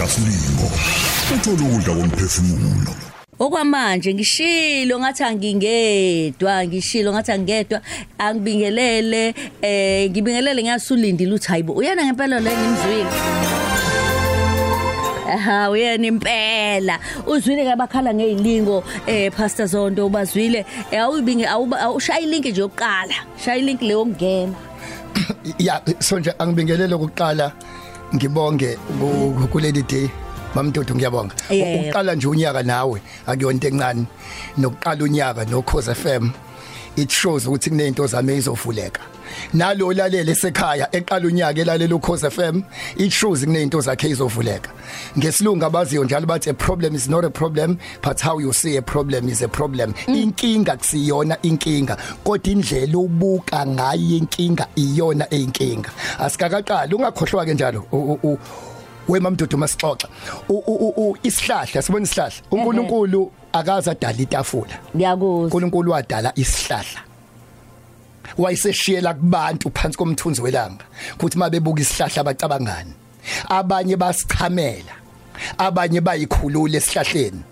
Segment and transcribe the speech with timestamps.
[0.00, 0.66] kaSlingo
[1.34, 2.92] uthola ukudla komphefumulo.
[3.38, 7.80] Okwamanje ngishilo ngathi angingedwa ngishilo ngathi angedwa
[8.18, 13.12] angibingelele eh ngibingelele ngasulindile uthi hayibo uyena ngempela le ngimzwile.
[15.34, 16.98] Aha uyena impela.
[17.26, 20.64] Uzwile ke bakhala ngezilingo eh Pastor Zondo ubazwile.
[20.92, 23.14] Awubinge awushaya ilink nje yokuqala.
[23.44, 24.54] Shaya ilink leyo ngena
[25.58, 27.52] ya so nje angibingelele ukuqala
[28.14, 30.08] ngibonge ku- kuleli day
[30.54, 31.88] bamntodo ngiyabonga Yeah.
[31.90, 34.04] uqala nje unyaka nawe akuyonto encane
[34.58, 36.30] nokuqala unyaka no Cause FM
[36.96, 39.00] it shows ukuthi kunento zami ezovuleka
[39.54, 42.62] nalo lalele esekhaya eqala unyaka elalela uCause FM
[42.96, 44.70] it shows kunento zakhe ezovuleka
[45.18, 48.82] ngesilungu abaziyo njalo bathi a problem is not a problem but how you see a
[48.82, 49.94] problem is a problem.
[50.06, 55.90] Inkinga kusiyona inkinga kodwa indlela ubuka ngayo inkinga iyona eyinkinga.
[56.18, 58.38] Asikakaqala ungakhohlwa ke njalo u- u- u-
[59.08, 60.08] wema mdudu masixoxa.
[60.48, 62.34] U- u- u- isihlahla sibona isihlahla?
[62.50, 64.78] uNkulunkulu akaza dala itafula.
[64.96, 65.44] Ngiyakuzwa.
[65.44, 67.00] uNkulunkulu wadala isihlahla.
[68.38, 70.84] Wayeseshiyela kubantu phansi komthunzi welanga
[71.14, 72.92] ukuthi mabebuka isihlahla abacabangani
[73.48, 74.94] abanye basichamela
[75.58, 77.42] abanye bayikhulula esihlahleni.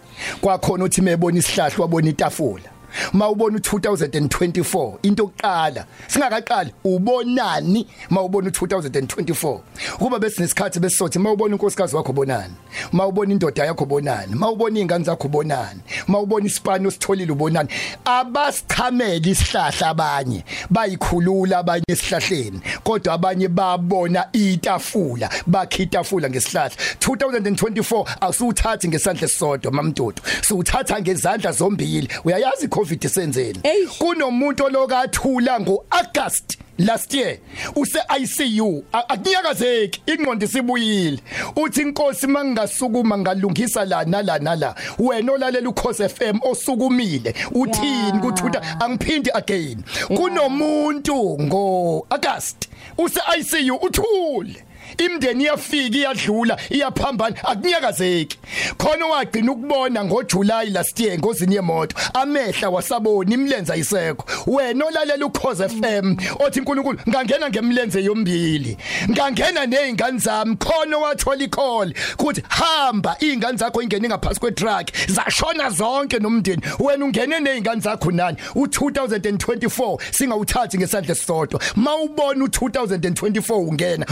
[0.41, 2.71] Kwakhona uthi mebona isihlahla wabona itafula.
[3.13, 5.85] Mawubona u2024 into yokuqala.
[6.07, 9.59] Singakaqali ubonani mawubona u2024
[9.99, 12.55] kuba besinesikhathi besisothi mawubona unkosikazi wakho bonani?
[12.93, 14.35] Mawubona indoda yakho bonani?
[14.35, 15.81] Mawubona izingane zakho bonani?
[16.07, 17.69] Mawubona isipani ositholile ubonani?
[18.05, 26.75] Abasichamela isihlahla abanye bayikhulula abanye esihlahleni kodwa abanye babona itafula bakha itafula ngesihlahla.
[27.01, 32.09] 2024 awusuthathi ngesandla esisodwa mamntodo siwuthatha ngezandla zombili.
[32.25, 33.87] Uyayazi icovid isenzeni Eyi.
[33.99, 37.39] kunomuntu olokathula ngoAugust last year
[37.77, 41.19] use ICU akunyakazeki ingqondo isibuyile.
[41.57, 47.35] Uthi inkosi mangingasukuma ngalungisa la nala nala wena olalela ukhosi FM osukumile.
[47.55, 47.87] Uthini?
[47.89, 48.21] Yeah.
[48.21, 49.83] kuthuta angiphindi again.
[50.09, 52.69] Kunomuntu ngo August
[52.99, 54.65] use ICU uthule.
[54.99, 58.39] Imndeni iyafika iyadlula iyaphambana akunyakazeki.
[58.79, 64.25] Khona wagcina ukubona ngoJuly last year ngozini yemoto amehla wasabona imlenze ayisekho.
[64.47, 68.77] Wena olalela ukhoze FM othi uNkulunkulu ngangena ngemlenze yombili
[69.11, 76.19] ngangena nezingane zami khona wathola icall ukuthi hamba izingane zakho ingene ngaphasi kwetruck zashona zonke
[76.19, 84.07] nomndeni wena ungene nezingane zakho nani u2024 singawuthathi ngesandla sisodwa mawubona u2024 ungena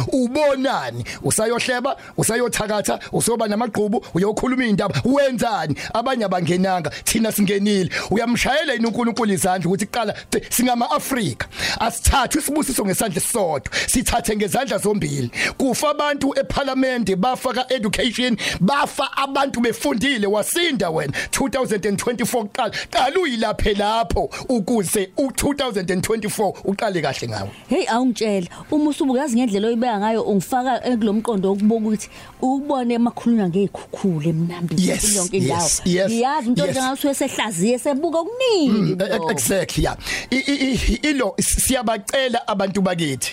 [0.67, 5.77] ubonani usayohleba usayothakatha usoba namagqubu uyokhuluma indaba wenzani?
[5.95, 7.91] Abanye abangenanga thina singenile.
[8.11, 11.47] Uyamshayela yini uNkulunkulu izandla ukuthi qala th- singama Africa
[11.81, 15.31] asithathe isibusiso ngesandla sisodwa sithathe ngezandla zombili.
[15.59, 20.27] Kufa abantu eParliament bafaka education bafa abantu befundile.
[20.27, 21.13] Wasinda wena.
[21.31, 29.67] 2024 qala qala uyilaphe lapho ukuze u2024 uqale kahle ngawe hey awungitshela uma usubukazi ngendlela
[29.69, 30.23] oyibeka ngayo
[30.63, 32.09] ungifaka kulomqondo wokubuka ukuthi
[32.43, 36.71] ubone emakhulunywa ngezikhukhule emnambi Yes, yonke indawo yes, yes, ngiyazi into yes.
[36.77, 39.31] njengasuye sehlaziye sebuka okuningi E- bro.
[39.31, 39.97] exactly yeah
[40.31, 43.33] I- i- i- ilo siyabacela abantu bakithi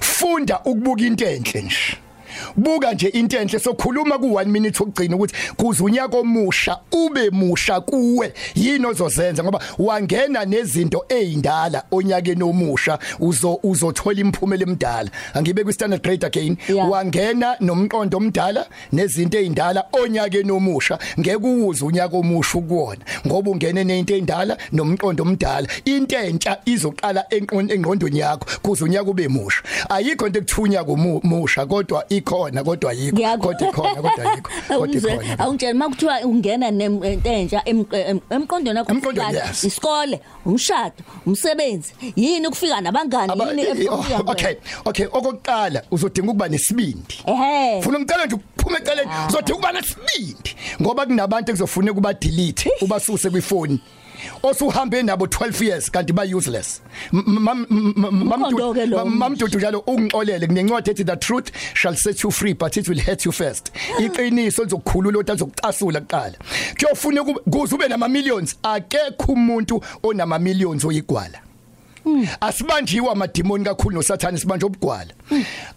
[0.00, 1.96] funda ukubuka into enhle nje
[2.56, 7.80] buka nje into enhle sokhuluma ku 1 minute ukugcina ukuthi kuze unyaka omusha ube musha
[7.80, 8.32] kuwe.
[8.54, 9.42] Yini ozozenza?
[9.42, 16.56] Ngoba wangena nezinto ezindala onyakeni omusha uzo uzothola imphumela emidala angibe ku standard grade again.
[16.90, 20.98] Wangena nomqondo omdala nezinto ezindala onyakeni omusha.
[21.20, 25.68] Ngeke uwuze unyaka omusha ukuwona ngoba ungene nezinto ezindala nomqondo omdala.
[25.84, 29.62] Into entsha izoqala enqon- engqondweni yakho kuze unyaka ube musha.
[29.88, 35.12] Ayikho into ekuthunya kumusha kodwa ikhona kodwa ayikho Ngiyakho- kodwa ikhona kodwa ayikho kodwa Awuzwe,
[35.12, 39.64] ikhona awungitshela makuthiwa ungena nento entsha em- em- emqondweni wakho Emqondweni, wokuqala, yes.
[39.64, 40.94] isikole umshado
[41.26, 44.54] umsebenzi yini ukufika nabangani Aba- yini eh, efika oh, kuya okay
[44.84, 47.14] okay okokuqala uzodinga ukuba nesibindi.
[47.26, 47.82] Ehe.
[47.82, 49.10] Funa ngicela nje uphume eceleni.
[49.28, 53.80] Uzodinga ukuba nesibindi ngoba kunabantu ekuzofuneka kuba delete ubasuse kwifoni.
[54.42, 56.80] Osuhambe nabo 12 years kanti ba useless.
[57.12, 59.04] Umkhondo-ke lo.
[59.04, 63.24] mamdudu njalo ungixolele kunencwadi ethi the truth shall set you free but it will hurt
[63.26, 63.72] you first.
[63.98, 66.34] Iqiniso lizokukhulula othi azokucasula kuqala.
[66.78, 71.38] Kuyofuna kuze ube nama millions akekho umuntu onama millions oyigwala
[72.40, 75.14] asibanjiwa amadimoni kakhulu nosathane sibanje obugwala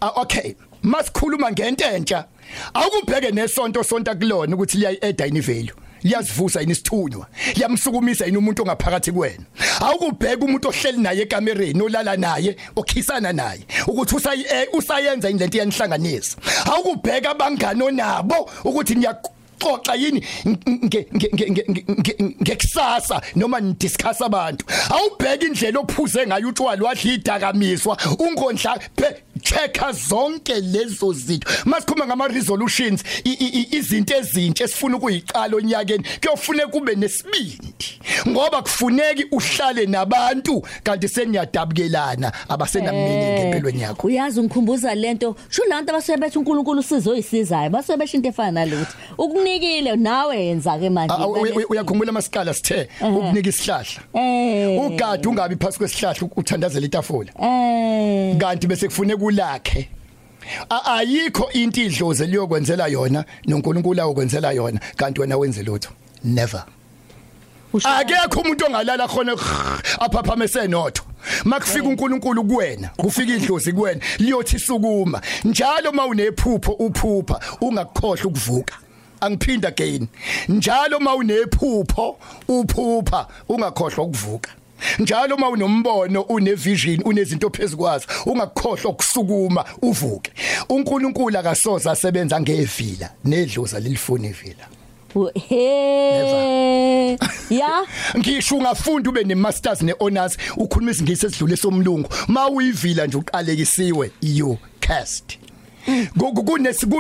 [0.01, 0.53] Ah, okay.
[0.83, 2.25] Masikhuluma ngento entsha.
[2.73, 7.27] Awukubheke nesonto sonta kulona ukuthi liyayi add yini value liyazivusa yini isithunywa?
[7.55, 9.43] Liyamsukumisa yini umuntu ongaphakathi kuwena?
[9.79, 16.37] Awukubheka umuntu ohleli naye ekamereni olala naye okhisana naye ukuthi usayi eh, usayenza indlento iyanihlanganisa
[16.65, 19.17] awukubheka abangani onabo ukuthi niya
[19.59, 24.65] xoxa yini nge- nge- nge- nge- nge- ngekusasa noma nidiscuss abantu?
[24.89, 29.07] Awubheka indlela ophuze ngayo utshwala wadla idakamiswa ungondla phe
[29.41, 31.47] checka zonke lezo zinto.
[31.65, 33.03] Masikhuluma ngama resolutions
[33.71, 37.99] izinto ezintsha esifuna ukuyiqala onyakeni kuyofuneka kube nesibindi.
[38.27, 44.07] Ngoba kufuneki uhlale nabantu kanti seniyadabukelana abasenamini ngempilweni yakho.
[44.07, 50.45] uyazi ungikhumbuza lento sho lanto abasebethi uNkulunkulu usizo oyisizayo basebesho into efana nalutho ukunikile nawe
[50.45, 54.01] yenza ke manje Ah, uy- uyakhumbula amasikala sithe ukunika isihlahla.
[54.13, 54.81] Eh.
[54.85, 57.31] Ugadi ungabi phansi kwesihlahla uthandazela itafula.
[57.41, 58.37] Eh.
[58.37, 59.89] Kanti bese kufuneka ulakhe
[60.69, 64.79] A- ayikho into idloze liyokwenzela yona noNkulunkulu ayokwenzela yona.
[64.95, 65.89] Kanti wena wenze lutho?
[66.23, 66.63] Never.
[67.83, 69.33] Akekho umuntu ongalala khona
[69.99, 71.03] aphaphamese notho.
[71.45, 78.73] Makufika uNkulunkulu kuwena kufika idlozi kuwena liyothi sukuma njalo mawunephupho uphupha ungakukhohle ukuvuka.
[79.21, 80.07] Angiphinda again.
[80.47, 82.17] Njalo mawunephupho
[82.47, 84.51] uphupha ungakhohlwa ukuvuka.
[84.99, 90.31] Njalo mawunombono unevision unezinto phezukwazo ungakukhohlwa ukusukuma uvuke.
[90.69, 94.67] uNkulunkulu akasoza asebenza ngevila nedloza lilifuna ivila.
[95.15, 97.11] U- he.
[97.49, 97.85] Ya?
[98.17, 102.09] Ngisho ungafunda ube nemasters nehonours ukhuluma isingisi esidlule somlungu.
[102.27, 105.23] Mawuyivila nje uqalekisiwe you cast.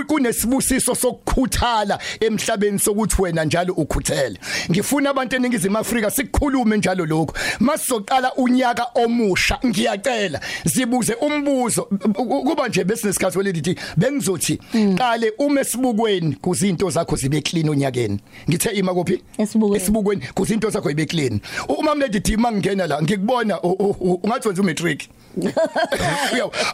[0.07, 4.39] Kunesibusiso sokukhuthala emhlabeni sokuthi wena njalo ukhuthele.
[4.71, 11.83] Ngifuna abantu eningizimu Afrika sikukhulume njalo lokho masizoqala unyaka omusha ngiyacela zibuze umbuzo.
[12.13, 14.59] Kuba nje business card weledithi bengizothi
[14.97, 18.19] qale uma esibukweni kuzinto zakho zibe clean onyakeni.
[18.49, 20.21] Ngithe ima kophi Esibukweni.
[20.33, 21.39] kuzinto zakho ibe clean.
[21.67, 25.09] Uma mledithi mangena la ngikubona ungathi wenza umatric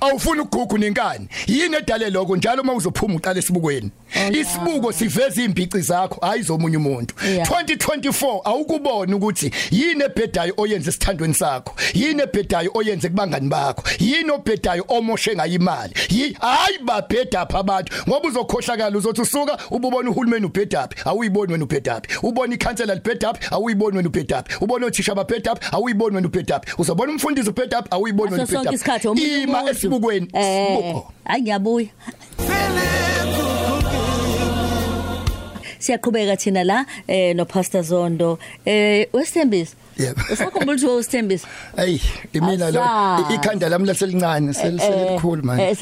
[0.02, 2.36] awufuna ukugugu nenkani yini edale lokho?
[2.36, 3.92] Njalo uma uzophuma uqala esibukweni.
[4.32, 7.16] Isibuko siveza imbici zakho hayi zomunye umuntu.
[7.26, 7.48] Yeah.
[7.48, 11.76] 2024 awukubona ukuthi yini ebhedayo oyenza esithandweni sakho?
[11.94, 13.84] Yini ebhedayo oyenze kubangani bakho?
[14.00, 15.94] Yini obhedayo omoshe ngayo imali?
[16.10, 17.94] Yi hayi babheda apha abantu?
[18.10, 24.10] Ngoba uzokhohlakala uzothi usuka ububona uhulumeni ubhedaphi awuyiboni wena ubhedaphi ubona ikhansela libhedaphi awuyiboni wena
[24.10, 29.08] ubhedaphi ubona othisha babhedaphi awuyiboni wena ubhedaphi uzobona umfundisi ubhedaphi awuyiboni wena aso sonke isikhathi
[29.08, 30.28] omunye ima esibukweni.
[30.34, 31.88] Eh sibuko hayi ngiyabuya.
[35.80, 38.40] Siyaqhubeka thina la eh no Pastor Zondo.
[38.66, 40.22] Eh wesithembisi Yebo.
[40.34, 42.00] usakhumbula ukuthi wesithembisi Ey,
[42.34, 42.82] imina lo
[43.36, 45.60] ikhanda lami laselincane selikhulu man.
[45.60, 45.76] Eh,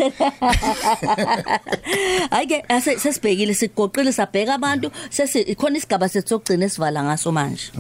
[2.32, 2.64] Ayike
[2.98, 4.92] sesibhekile sigoqile sabheka abantu.
[5.10, 7.72] Sesi khona isigaba sethu sokugcina esivala ngaso manje.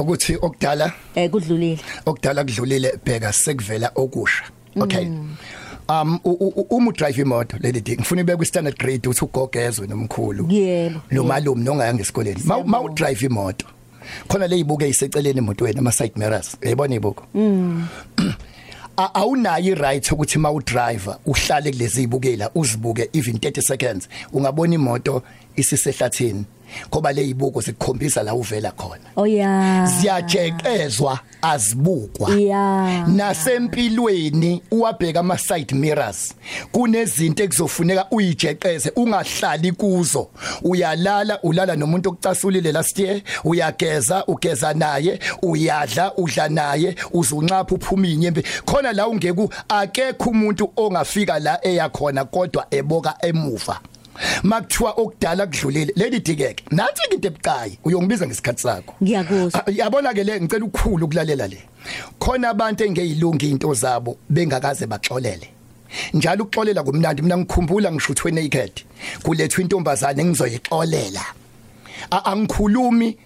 [0.00, 1.78] Ukuthi okudala Eh kudlulile.
[2.06, 4.44] okudala kudlulile bheka sekuvela okusha.
[4.80, 5.06] Okay.
[5.88, 9.86] Um u- u- u- uma udrive imoto leli ding ngifuna ibeke standard grade uthi ugogezwe
[9.86, 10.46] nomkhulu.
[10.50, 11.00] Yebo.
[11.10, 12.40] Nomalume nongaya ngesikoleni.
[12.44, 13.66] Ma ma udrive imoto.
[14.28, 16.56] Khona le ibuke iseceleni emotweni ama side mirrors.
[16.62, 17.24] Uyayibona ibuko?
[18.96, 25.22] A- awunayo i-right ukuthi ma udriver uhlale kulezi ibukela uzibuke even 30 seconds ungabona imoto
[25.56, 26.44] isisehlathini
[26.88, 29.10] ngoba le ibuko sikukhombisa la uvela khona.
[29.16, 29.86] Oh ya.
[29.86, 32.34] ziyajekezwa azibukwa.
[32.34, 33.08] Yeah.
[33.08, 36.34] nasempilweni uwabheka ama side mirrors.
[36.72, 40.28] Kunezinto ekuzofuneka uyijeqeze ungahlali kuzo.
[40.62, 43.20] Uyalala ulala nomuntu okucasulile last year.
[43.44, 45.18] Uyageza ugeza naye.
[45.42, 46.94] Uyadla udla naye.
[47.12, 48.42] Uzunxapha uphuma inyembe.
[48.64, 53.80] Khona la ungeku akekho umuntu ongafika la eyakhona kodwa eboka emuva.
[54.42, 58.94] Makuthiwa okudala kudlulile leli dikeke nathi into ebucayi uyongibiza ngesikhathi sakho.
[59.02, 59.66] Ngiyakuzwa.
[59.66, 61.58] Ah, yabona ke le ngicela ukukhulu ukulalela le.
[62.18, 65.48] Khona abantu engeyilungi into zabo bengakaze baxolele.
[66.14, 68.72] Njalo ukuxolela kumnandi mina ngikhumbula ngisho 20 naked
[69.22, 71.24] kulethwa intombazane engizoyixolela.
[72.10, 73.16] A- angikhulumi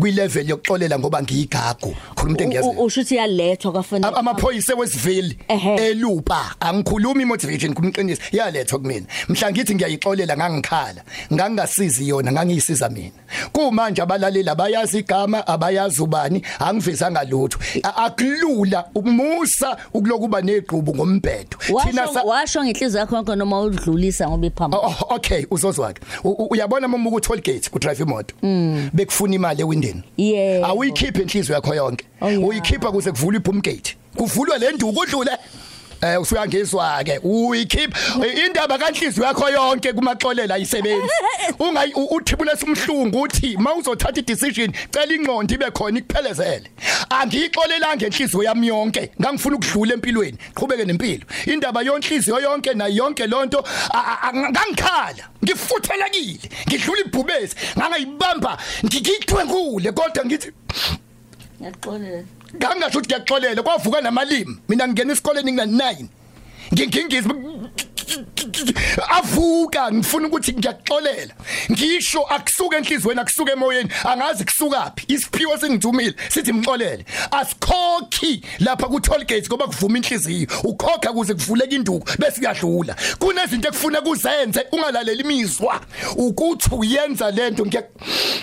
[0.00, 1.94] kwi level yokuxolela ngoba ngiyigagu.
[2.14, 4.16] Khuluma into engiyazi Usho ukuthi yalethwa kwafanele.
[4.16, 5.74] amaphoyisa wesivili Ehhe.
[5.90, 9.06] elupa angikhulumi motivation kumqinisa yalethwa kumina.
[9.28, 13.10] Mhla ngithi ngiyayixolela ngangikhala ngangasizi yona ngangiyisiza mina.
[13.52, 17.58] Kumanje abalaleli abayazi igama abayazi ubani angivezanga lutho.
[17.82, 24.78] A- akulula umusa ukulokuba neqhubu ngombhedo Washo washo ngenhliziyo yakho yonke noma udlulisa ngoba iphamba.
[24.78, 28.34] Oh, oh, okay uzozwa ke U- u- uyabona uma uku toll gate ku drive imoto
[28.92, 30.66] bekufuna imali ewindini Yebo.
[30.66, 32.44] awuyikhiphe inhliziyo yakho yonke Oh, yeah.
[32.44, 35.30] uyikhipha kuze kuvulwe iboom gate kuvulwe le nduku udlule
[36.02, 41.08] eh usuyangizwa ke uyikhipha indaba kanhliziyo yakho yonke kumaxolela ayisebenzi.
[41.58, 46.70] Ungayi u- uthibule simhlungu uthi mawuzothatha idecision cela ingqondo ibe khona ikuphelezele.
[47.10, 50.38] Angiyixolelanga enhliziyo yami yonke ngangifuna ukudlula empilweni.
[50.54, 51.24] Qhubeke nempilo.
[51.46, 60.24] Indaba yonhliziyo yonke na yonke lonto a- a- ngangikhala ngifuthelekile ngidlula ibhubesi ngangayibamba ngikithwenkule kodwa
[60.24, 60.52] ngithi
[61.60, 62.24] Ngiyaxolela.
[62.56, 64.58] Ngangasho ukuthi ngiyaxolela kwavuka namalimi.
[64.68, 66.06] Mina ngingena esikoleni ngina9
[66.74, 67.34] ngingingizwe
[69.08, 71.34] avuka ngifuna ukuthi ngiyaxolela.
[71.70, 73.90] Ngisho akusuka enhlizweni akusuka emoyeni.
[74.04, 75.04] Angazi kusukaphi.
[75.08, 80.48] Isiphiwo sengithumile sithi mxolele asikhokhi lapha ku toll gate ngoba kuvuma inhliziyo.
[80.64, 82.96] Ukhokha kuze kuvuleke induku bese kuyadlula.
[83.18, 85.80] Kunezinto ekufuna kuzenze ungalaleli imizwa.
[86.16, 87.82] Ukuthi uyenza lento ngiya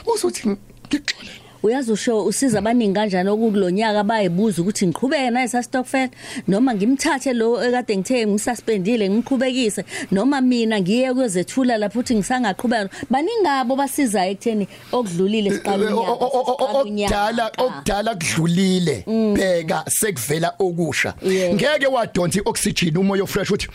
[0.06, 6.12] usuthi ngixolela Uyazi usho usiza abaningi kanjani okukulonyaka bayibuza ukuthi ngiqhubeke naye sa Stockfed
[6.48, 9.84] noma ngimthathe lo ekade ngithe ngimsuspendile ngimqhubekise?
[10.12, 12.90] Noma mina ngiye kwezethula lapho uthi ngisangaqhubeka?
[13.10, 17.64] Baningabo basizayo ekutheni okudlulile siqala O- o- o- o- okudala Ah.
[17.64, 19.04] okudala kudlulile
[19.36, 21.14] bheka sekuvela okusha.
[21.24, 21.54] Yeah.
[21.56, 23.68] ngeke wadonsa ioxygen umoya fresh uthi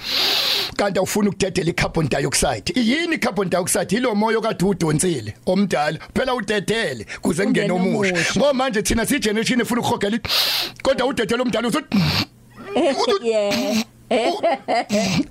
[0.77, 2.73] kanti awufuna ukudedela icarbon dioxide.
[2.77, 3.93] Yini icarbon dioxide?
[3.97, 5.99] Ilo moya kade udonsile omdala.
[6.15, 8.15] Phela udedele kuze kungene Kungene omusha.
[8.15, 8.41] omusha.
[8.41, 10.19] ngoba manje thina si generation efuna ukuhogela
[10.83, 11.97] kodwa udedele omdala uzothi
[13.23, 13.85] yeah.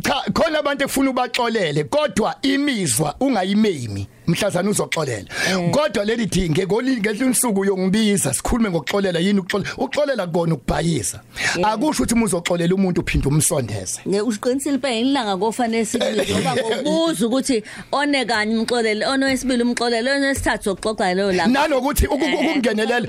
[0.03, 4.07] Cha khona abantu ekufuna ubaxolele kodwa imizwa ungayimemi.
[4.31, 5.25] Mhlazana uzoxolela.
[5.71, 11.19] Kodwa leli thinge ngolingehle insuku yokubiza sikhulume ngokuxolela yini ukuxolela uxolela kona ukubhayisa.
[11.63, 13.99] Akusho ukuthi uzoxolela umuntu uphinde umsondeze.
[14.07, 20.11] Nge usiqinisile phela ilanga kofanele sibili ngoba ngokubuza ukuthi one kanye umxolele ono wesibili umxolele
[20.11, 23.07] ono wesithathu sokuxoxa leyo la nanokuthi uku- Eh, ukungenelela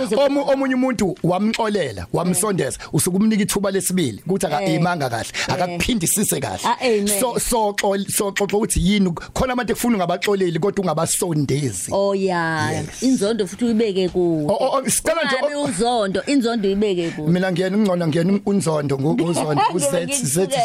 [0.52, 7.20] omunye umuntu wamxolela wamsondeza usukumnika ithuba lesibili ukuthi akayimanga kahle akakuphindisise Ah, kahle amen.
[7.20, 10.82] so so xol- so xoxa ukuthi yini khona abantu ekufuna ungabaxoleli kodwa
[11.20, 16.68] ungabasondezi Oh ya inzondo futhi uyibeke ku O- o- o- sicela nje Ungabi uzondo inzondo
[16.68, 20.56] uyibeke ku mina ngiyena ungcono ngiyena unzondo ngozondo Ngibe uzethi zethi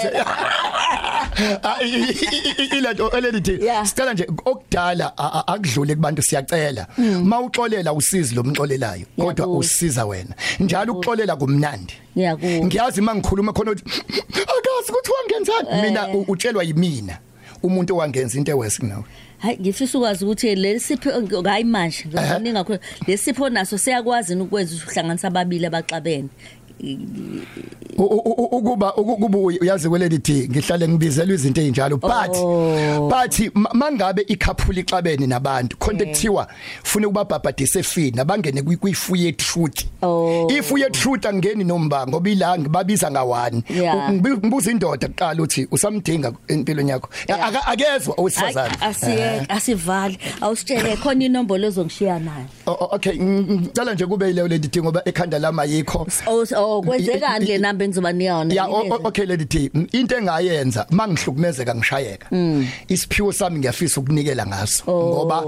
[1.63, 3.86] Ah, i- i- i- i- ilento elelithi Yeah.
[3.86, 6.88] sicela nje okudala a- a- akudlule kubantu siyacela.
[7.24, 9.58] Mawuxolela usizi lomxolelayo kodwa Ngiyakuzwa.
[9.60, 10.36] usiza wena.
[10.60, 11.94] Njalo ukuxolela kumnandi.
[12.18, 14.01] Ngiyaku ngiyazi mangikhuluma khona ukuthi
[14.42, 15.82] akazi ukuthi wangenzani?
[15.82, 17.18] Mina u- utshelwa yimina.
[17.63, 19.04] Umuntu owangenza into ewesi kunawe.
[19.38, 21.10] Hayi ngifisa ukwazi ukuthi lesipho
[21.44, 26.29] hayi manje ngizoninga kakhulu lesipho naso siyakwazi ukwenza uhlanganisa ababili abaxabene.
[27.98, 33.10] U- u- u- ukuba uku- kuba uyazi kwelelithi ngihlale ngibizelwa izinto ezinjalo but Oh.
[33.10, 36.48] but ma- mangabe ikhaphula ixabene nabantu khonto ekuthiwa
[36.84, 40.48] funa ukubabhabhadise fina bangene kwi- kwifuye truth Oh.
[40.51, 43.63] ifuye truth angeni nombango ngoba ilanga babiza ngawani.
[43.69, 44.13] Yeah.
[44.13, 47.10] ngibuza indoda kuqala uthi usamdinga empilweni yakho?
[47.27, 50.17] Aka- akezwa owesifazane asiye asivale.
[50.41, 55.01] Awusitshele khona inombolo ezongishiya nayo O- o- okay ng- ngicela nje kube yileyo lendidingo ngoba
[55.05, 56.07] ekhanda lama yikho
[56.67, 60.86] oh oh kwenzekani le namba engizoba niyona ya o- o- okay lady T into engayenza
[60.89, 62.27] mangihlukumezeka ngishayeka
[62.88, 65.07] isiphiwo sami ngiyafisa ukunikela ngaso Oh.
[65.13, 65.43] ngoba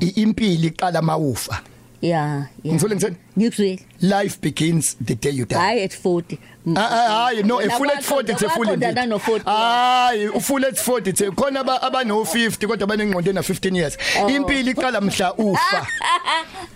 [0.00, 1.60] i- impilo iqala mawufa.
[2.02, 3.80] Yeah yeah ngizule ngithini ngikuzwile.
[4.00, 5.54] Life begins the day you die.
[5.58, 8.66] Hayi at 40 Ah, ah, hayi no Wena efule at kwaqonda- 40 it's a full
[8.66, 13.40] kwaqondana no 40 hayi ufule at 40 it's khona aba abano 50 kodwa banengqondo na
[13.42, 13.98] 15 years.
[14.22, 14.28] Oh.
[14.30, 15.86] impilo iqala mhla ufa.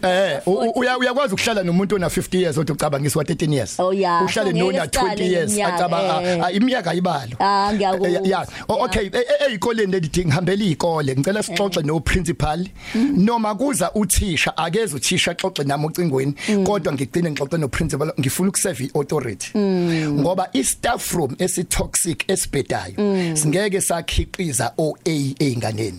[0.03, 3.81] Eh u- u- uya- uyakwazi ukuhlala nomuntu ona 50 years kodwa ucabangisa wa 13 years?
[3.81, 4.23] Oh, yeah.
[4.25, 6.45] uhlale So ngeke nona 20 siqale years ngeminyaka, acaba eh.
[6.45, 7.37] ah, iminyaka ayibalo.
[7.41, 8.09] Ah, ngiyakuzwa.
[8.09, 12.67] Eh, yeah O- okay e- e- eyikoleni ledithi ngihambela izikole ngicela sixoxe no principal
[13.17, 16.35] noma kuza uthisha akeze uthisha xoxe nami ucingweni
[16.67, 19.51] kodwa ngigcine ngixoxe no principal ngifuna ukuseve iauthority.
[20.11, 22.95] Ngoba i-staff room esitoxic esibhedayo
[23.37, 25.99] singeke sakhiqiza OA einganeni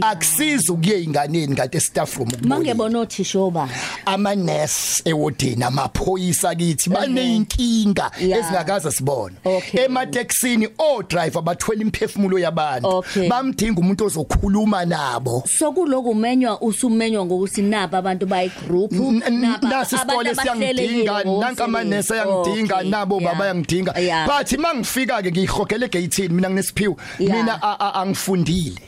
[0.00, 3.70] akusiza ukuye einganeni kanti e-staff room mangebona othisha obani
[4.06, 8.38] ama-nurse ewodini amaphoyisa kithi baneyinkinga Yeah.
[8.40, 9.36] ezingakaze sibone.
[9.72, 13.04] Emateksini odriver bathwele imphefumulo yabantu.
[13.28, 15.42] Bamdinga umuntu ozokhuluma nabo.
[15.58, 22.14] Sokuloku umenywa usumenywa ngokuthi napa abantu bayi group N- n- nasi isikole siyangidinga nanka amanese
[22.14, 23.98] ayangidinga nabo baba yangidinga.
[23.98, 24.26] Yeah.
[24.26, 27.62] but mangifika ke ngihogele egate mina nginesiphiwo mina
[27.94, 28.78] angifundile.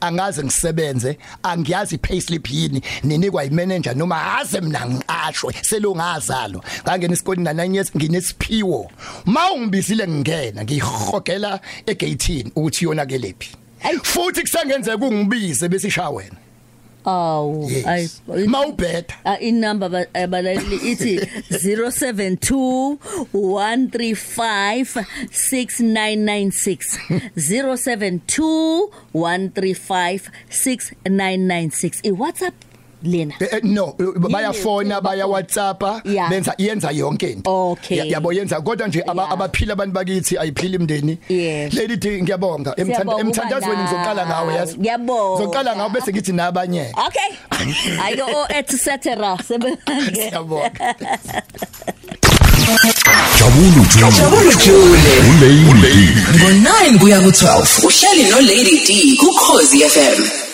[0.00, 7.52] Angaze ngisebenze angiyazi payslip yini ninikwa imanager noma aze mina ngiqashwe selongazalo ngangena esikoleni na
[7.52, 8.90] 9 years nginesiphiwo
[9.24, 13.98] mawungibizile ngingena ngihogela egateini ukuthi yona kelephi Ayi.
[14.02, 16.36] futhi kusengenzeka ungibize bese ishaya wena.
[17.06, 18.08] Awu ayi
[18.46, 21.14] mawubheda Ah inamba ba- abalaleli ithi
[21.50, 22.96] 072
[23.34, 26.98] 135 6996
[27.36, 30.20] 072 135
[30.50, 32.54] 6996 i WhatsApp
[33.02, 33.34] lena?
[33.40, 36.28] Eh, eh, no eh, bayafona baya WhatsApp Yeah.
[36.30, 37.50] benza yenza yonke into.
[37.72, 37.96] Okay.
[37.98, 38.60] Ya- yabo yenza.
[38.60, 39.32] Kodwa nje aba- Yeah.
[39.32, 41.74] abaphila abantu bakithi ayiphila imndeni Yes.
[41.74, 42.70] lady D ngiyabonga.
[42.76, 44.54] Emthanda- Siyabonga emthandazweni ukuba ngizoqala ngawe nawe.
[44.54, 44.78] yazi?
[44.78, 45.44] Ngiyabonga.
[45.44, 46.92] ngizoqala ngawe bese ngithi nabanye.
[47.06, 47.30] Okay.
[48.04, 48.96] Ayo o etc
[49.46, 49.78] sebenge
[50.14, 50.94] siyabonga
[53.38, 56.08] Jabulu Jule Jabulu Jule uLady.
[56.36, 60.45] Ngo9 kuya ku12 uhleli no Lady D ku Khosi FM